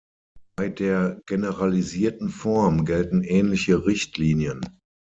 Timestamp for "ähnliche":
3.23-3.85